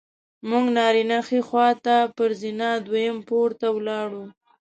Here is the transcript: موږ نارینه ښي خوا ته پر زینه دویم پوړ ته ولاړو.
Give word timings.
موږ 0.49 0.65
نارینه 0.77 1.17
ښي 1.27 1.39
خوا 1.47 1.67
ته 1.85 1.95
پر 2.15 2.29
زینه 2.41 2.69
دویم 2.87 3.17
پوړ 3.27 3.49
ته 3.59 3.67
ولاړو. 3.77 4.25